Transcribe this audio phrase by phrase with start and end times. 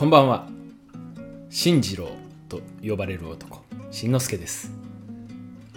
[0.00, 0.48] こんばんは。
[1.50, 2.08] 進次郎
[2.48, 4.72] と呼ばれる男しんのすけです。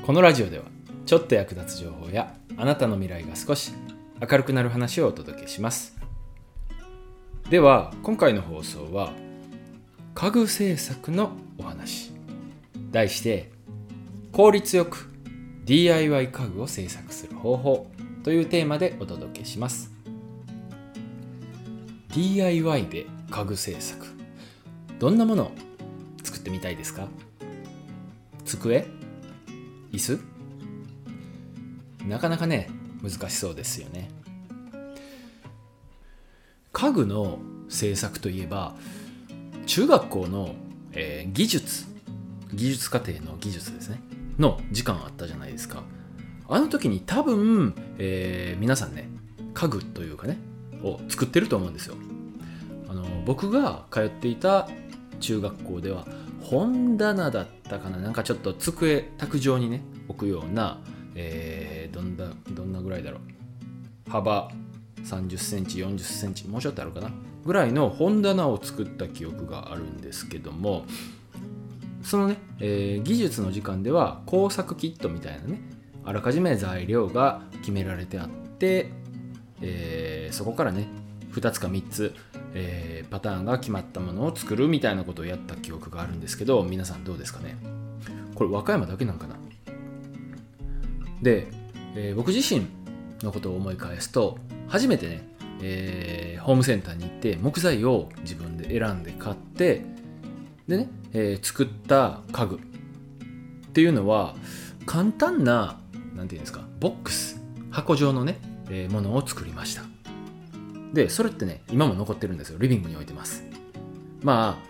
[0.05, 0.63] このラジオでは
[1.05, 3.73] ちょっと役立つ情報やあなたの未来が少し
[4.21, 5.97] 明るくなる話をお届けします。
[7.49, 9.12] では今回の放送は
[10.16, 12.14] 家具製作のお話。
[12.94, 13.52] 題して
[14.32, 15.12] 効率よく
[15.66, 17.88] DIY 家具を製作する方法。
[18.24, 19.92] というテーマでお届けします。
[22.16, 24.05] DIY で家具製作。
[24.99, 25.52] どんなものを
[26.23, 27.08] 作ってみたいですか？
[28.45, 28.85] 机？
[29.91, 30.20] 椅子？
[32.08, 32.70] なかなかね
[33.02, 34.11] 難しそうですよね。
[36.73, 37.39] 家具の
[37.70, 38.75] 製作といえば
[39.66, 40.53] 中学校の、
[40.91, 41.86] えー、技術。
[42.53, 44.00] 技術課程の技術ですね。
[44.38, 45.81] の時間あったじゃないですか。
[46.47, 49.09] あの時に多分、えー、皆さんね
[49.55, 50.38] 家具というかね
[50.84, 51.95] を作ってると思うんですよ。
[53.26, 54.68] 僕が通っていた
[55.20, 56.05] 中学校では
[56.41, 57.97] 本棚だったかな。
[57.97, 60.80] なんかちょっと机卓上にね置くような、
[61.16, 63.20] えー、どんなどんなぐらいだろ
[64.08, 64.12] う。
[64.12, 64.52] 幅
[65.03, 67.09] 30センチ40センチもうちょっとあるかな。
[67.45, 70.86] ぐらいの本棚を作った記憶があるんですけども
[72.03, 75.62] そのね、えー、技術の時間では工作キットみたいなね
[76.06, 78.92] あらかじめ材料が決められてあって、
[79.62, 80.88] えー、そこからね
[81.34, 82.16] 2つか3つ、
[82.53, 87.58] えー、パターンが決まったものを作るみたいなことをやった記憶があるんですけど皆さんどうですかね？
[88.36, 89.36] これ和歌山だけなんかな？
[91.22, 91.48] で、
[91.95, 92.67] えー、僕自身
[93.23, 95.28] のことを思い返すと初めてね、
[95.62, 99.86] えー、ホームセンターに行って木材を自分で選んで買って
[100.68, 102.59] でね、えー、作った家具っ
[103.73, 104.36] ていうのは
[104.86, 105.80] 簡単な
[106.16, 109.92] 何て言うんですかボックス箱状のね、えー、ものを作りました。
[110.94, 112.58] でそれってね今も残ってるんですよ。
[112.59, 113.44] リビングに置いてます。
[114.22, 114.67] まあ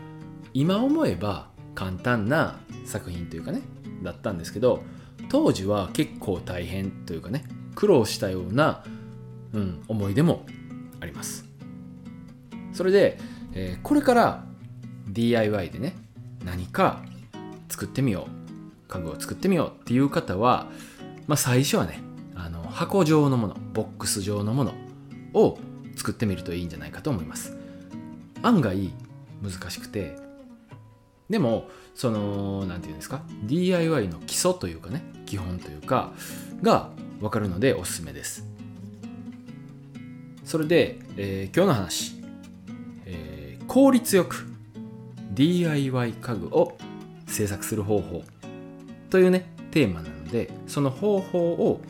[0.54, 3.62] 今思えば簡単な作品というかね
[4.02, 4.84] だったんですけど
[5.30, 7.44] 当時は結構大変というかね
[7.76, 8.84] 苦労したような、
[9.54, 10.46] うん、思い出も
[11.02, 11.46] あります。
[12.72, 13.20] それで、
[13.54, 14.44] えー、これから
[15.08, 15.96] DIY でね
[16.46, 17.04] 何か
[17.70, 20.68] 作ってみよう家具を作ってみようっていう方は、
[21.28, 22.00] まあ、最初はね
[22.36, 24.74] あの箱状のものボックス状のもの
[25.34, 25.58] を
[25.96, 27.56] 作ってみるといいんじゃないかと思います。
[28.42, 28.92] 案外
[29.42, 30.16] 難しくて
[31.30, 36.14] でもその何て言うんですか？DIY の基礎というかね基本というか
[36.62, 36.90] が
[37.20, 38.46] 分かるのでおすすめです。
[40.44, 42.16] それで、えー、今日の話、
[43.06, 44.46] えー、効率よく
[45.32, 46.78] DIY 家具を
[47.28, 48.24] 制作する方法
[49.10, 51.82] というねテーマなのでその方法を、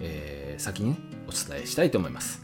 [0.00, 0.96] えー、先に、ね、
[1.28, 2.43] お伝えしたいと思います。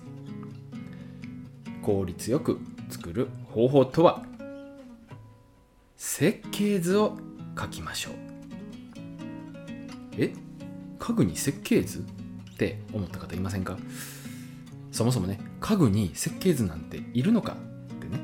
[1.83, 2.59] 効率よく
[2.89, 4.25] 作る方法とは？
[5.97, 7.19] 設計図を
[7.59, 8.15] 書きましょう。
[10.17, 10.33] え？
[10.99, 13.79] 家具に設計図って思った方いませんか？
[14.93, 18.19] そもそもね家具に設計図なんているのかってね。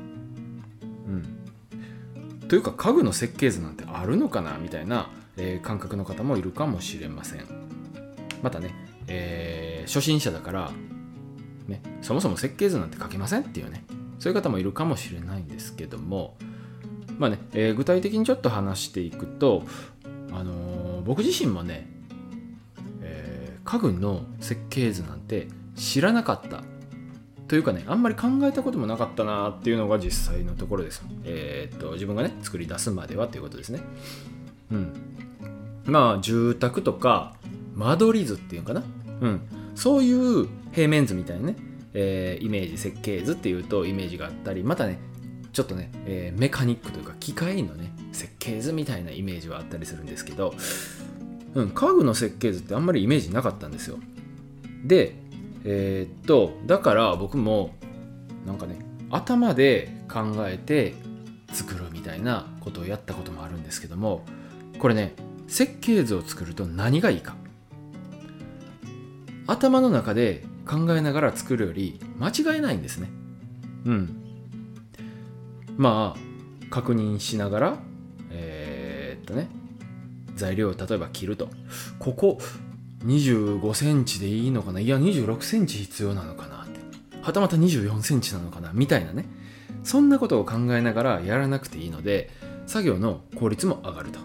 [1.07, 2.47] うん。
[2.47, 7.45] というか家具の設計図なんてあるのかなみたいな、えー、感覚の方もいるかもしれません。
[8.43, 8.73] またね、
[9.07, 10.71] えー、初心者だから
[11.67, 13.83] ね、そもそも設計図なんて書けませんっていうね
[14.19, 16.37] そういう方もいるかもしれないんですけども
[17.17, 19.63] まあね、えー、具体的にちょっと話していくと、
[20.31, 21.89] あのー、僕自身もね
[23.01, 26.63] え家具の設計図なんて知らなかった
[27.47, 31.01] というかねあんまり考えたこともなかったなっていうのが実際のところです。
[31.23, 33.79] え、っと自分がね作り出すまではということですね。
[34.71, 34.93] うん。
[35.85, 37.35] まあ住宅とか
[37.73, 38.83] 間取り図っていうかな。
[39.21, 39.41] うん。
[39.77, 41.55] そういう平面図みたいなね、
[41.93, 44.99] えー、イメージ設計図っていうとイメージがあったりまたね
[45.53, 50.53] ちょっとね、えー、メカニックというか機械のね設計図みたいなイメージはあったりするんですけど
[51.57, 53.97] うん、家具の設計図ってあんまりイメージなかったんですよ。
[54.83, 55.15] で、
[55.63, 57.71] えー、っと、だから僕も、
[58.45, 58.77] なんかね、
[59.09, 60.93] 頭で考えて
[61.51, 64.23] 作るみたいなことをやったこともあるんですけども、
[64.77, 65.15] これね、
[65.47, 67.35] 設計図を作ると何がいいか。
[69.47, 73.09] 頭の中で考えながら作るより間違えないんですね。
[73.85, 74.23] うん。
[75.77, 77.77] まあ、確認しながら、
[78.31, 79.47] えー、っとね、
[80.35, 81.49] 材料を例えば切ると
[81.97, 82.37] ここ
[83.05, 84.79] 25センチでいいのかな？
[84.79, 86.79] いや26センチ必要なのかなって
[87.21, 88.71] はたまた24センチなのかな？
[88.73, 89.25] みたいなね
[89.83, 92.29] そんなことを考えながらやらなくていいので
[92.67, 94.19] 作業の効率も上がると。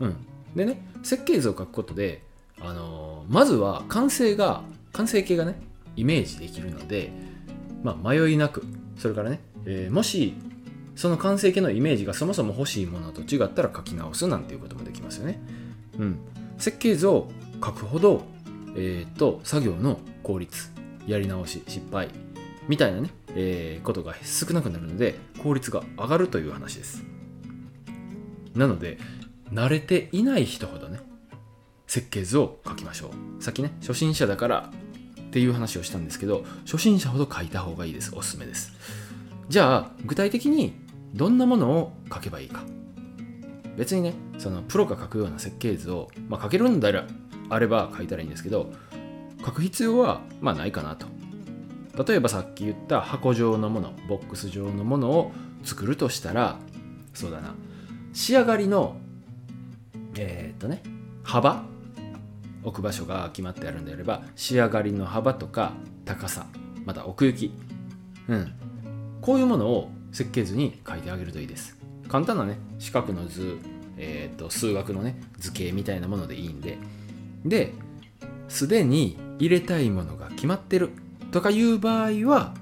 [0.00, 0.16] うん、
[0.54, 2.22] でね設計図を書くことで、
[2.60, 5.60] あのまずは完成が完成形がね
[5.96, 7.10] イメージできるので、
[7.82, 8.64] まあ、迷いなく
[8.96, 10.34] それからね、えー、もし
[10.94, 15.40] その完成形のイメージがそもそも欲しいものと違ったら書き直すなんていうこともできますよね。
[15.98, 16.18] うん、
[16.58, 17.28] 設計図を
[17.64, 18.22] 書くほど、
[18.76, 20.70] えーと、作業の効率
[21.06, 22.08] やり直し失敗
[22.68, 27.02] みたいなね、えー、ことが少なくなるので効率が上がるという話です。
[28.54, 28.98] なので
[29.50, 31.00] 慣れていない人ほどね
[31.92, 33.42] 設計図を書きましょう。
[33.42, 34.70] さっきね初心者だから
[35.20, 38.14] っていう話をしたんですけど初心者ほど書いた方がいいです。
[38.16, 38.72] おすすめです。
[39.50, 40.72] じゃあ具体的に
[41.12, 42.62] どんなものを書けばいいか。
[43.76, 46.88] 別にねそのプロが書くような設計図を、まあ、書けるんで
[47.50, 48.72] あれば書いたらいいんですけど
[49.44, 51.06] 書く必要はまあないかなと。
[52.06, 56.58] 例えばさっき言った箱状のものボックス状のものを作るとしたら
[57.12, 57.54] そうだな。
[58.14, 58.96] 仕上がりの
[60.16, 60.82] えー、っとね
[61.22, 61.70] 幅
[62.62, 65.72] 置く場所が決まってあるんであれば仕上がりの幅とか
[66.04, 66.46] 高さ
[66.84, 67.52] また奥行き
[68.28, 68.52] うん。
[69.20, 71.78] こういうものを設計図に書いてあげるといいです。
[72.08, 73.58] 簡単なね四角の図、
[73.96, 76.78] えーと、数学のね図形みたいなものでいいんで。
[77.44, 77.72] で
[78.48, 80.90] すでに入れたいものが決まってる
[81.32, 82.54] とかいう場合は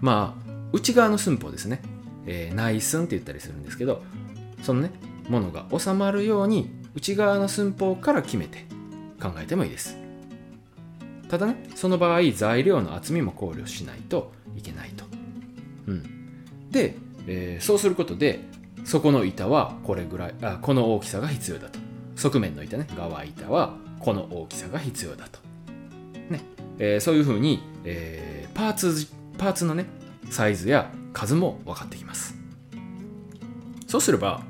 [0.00, 1.80] まあ内側の寸法ですね、
[2.26, 4.02] えー、内寸って言ったりするんですけど
[4.62, 4.92] そのね
[5.28, 8.66] ものが収まるように内側の寸法から決めて
[9.20, 9.96] 考えてもいいです。
[11.28, 15.04] ただねその場合材料の厚みも考慮しないといけないと、
[15.86, 18.40] うん、で、えー、そうすることで
[18.84, 21.78] そこの板はこれぐらいあこの大きさが必要だと。
[22.16, 25.38] 側面の板ね側板はこの大きさが必要だと、
[26.30, 26.40] ね。
[26.78, 29.06] えー、そういうふうに、えー、パーツ
[29.36, 29.86] パーツのね
[30.30, 32.34] サイズや数も分かってきます。
[33.86, 34.42] そうすれば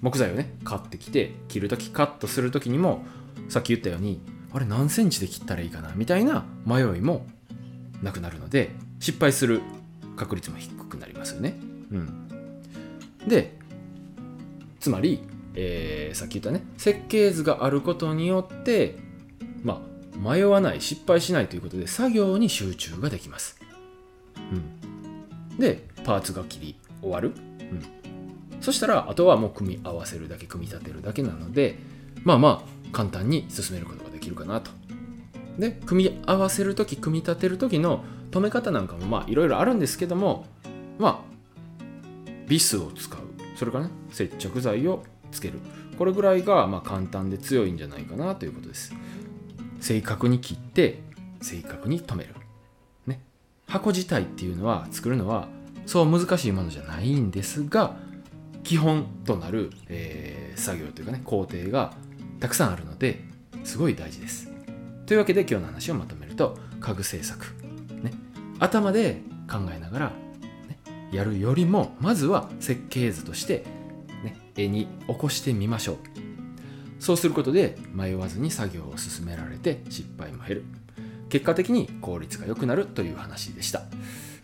[0.00, 3.04] 木材をね買ってきて切るときカットするときにも
[3.48, 4.20] さっき言ったように
[4.52, 7.26] あれ何センチで切ったらいいかなみたいな迷いも
[8.02, 8.70] なくなるので
[9.00, 9.60] 失敗する
[10.16, 11.54] 確率も低くなりますよね。
[11.92, 12.28] うん、
[13.28, 13.56] で
[14.80, 15.22] つまり、
[15.54, 18.96] えー、さっき言ったね設計図があることによって
[19.62, 19.82] ま
[20.14, 23.60] あ迷わない失敗しないということで作業に集中ができます。
[24.36, 31.78] うん、でパーツが切り終わる、うん、そしたらあとはもう組み合わせるだけ組み立てるだけなので
[32.22, 34.70] まあまあ簡単に進めることができるかなと。
[35.58, 40.44] で組み合わせる時組み立てる時の止め方なんかもまあいろいろあるんですけども
[40.98, 43.20] まあビスを使う。
[43.56, 45.02] それからね接着剤を
[45.32, 45.58] つける。
[45.98, 48.94] これぐらいがま簡単で強いんじゃないかなということです。
[49.80, 51.00] 正確に切って
[51.40, 52.34] 正確に止める。
[53.06, 53.20] ね。
[53.66, 55.48] 箱自体っていうのは作るのは
[55.86, 57.96] そう難しいものじゃないんですが
[58.64, 61.94] 基本となる、えー、作業というかね工程が
[62.40, 63.20] たくさんあるので
[63.64, 64.50] すごい大事です。
[65.06, 67.46] というわけで今日の話をまとめると家具製作、
[68.02, 68.12] ね、
[68.58, 70.06] 頭で考えながら、
[70.68, 70.78] ね、
[71.12, 73.64] やるよりもまずは設計図として、
[74.24, 75.96] ね、絵に起こしてみましょう。
[76.98, 80.64] そうすることで迷わずに作業を進められて失敗も減る。
[81.28, 83.82] 結果的に効率が良くなるという話でした。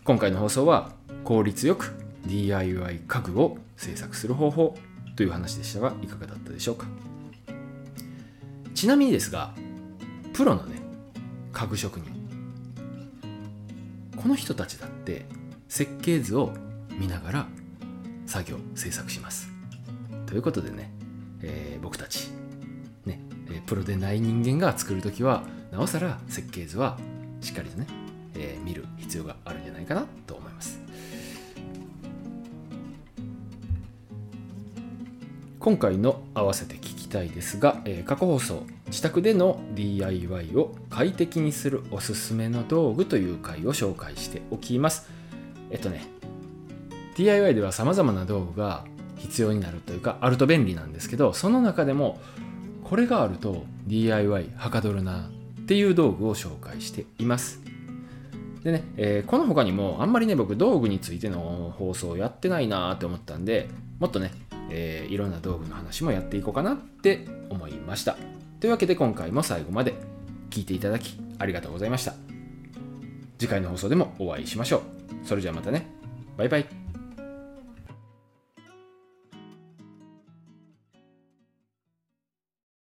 [0.03, 0.91] 今回の放送は
[1.23, 1.93] 効率よく
[2.25, 4.77] DIY 家具を制作する方法
[5.15, 6.85] という話でしたがいかがだったでしょうか？
[8.83, 9.53] ちなみにですが
[10.33, 10.81] プロのね
[11.53, 12.11] 家具職人。
[14.21, 15.25] この人たちだって
[15.69, 16.51] 設計図を
[16.89, 17.47] 見ながら
[18.25, 19.47] 作業制作します。
[20.25, 20.91] ということでね、
[21.41, 22.27] えー、僕たち
[23.05, 26.97] ね、えプロでない人間が作る時はなおさら設計図は
[27.39, 27.87] しっかりとね、
[28.35, 30.81] えー、見る必要があるんじゃないかなと思います。
[35.57, 45.07] 今回の合わせて聞たいですが、えー、過去放送自宅での DIY を快適にするおすすめの道具という回を紹介しておきます。
[45.69, 46.05] えっとね
[47.15, 48.85] DIY では様々な道具が
[49.17, 52.19] 必要になるというかあると便利なんですけどその中でも
[52.83, 55.29] これがあると DIY はかどるな
[55.61, 57.61] っていう道具を紹介しています。
[58.63, 64.31] でね、えー、この他にもあんまりね僕道具についての放送をやってないなーって思ったんでもっとね
[64.75, 68.17] えー、いろんな道具の話もやっていこうかなって思いました。
[68.59, 69.93] というわけで今回も最後まで
[70.49, 72.15] 聞いていただきありがとうございました。
[73.37, 75.27] 次回の放送でもお会いしましょう。
[75.27, 75.87] それじゃあまたね。
[76.37, 76.82] バイバイ。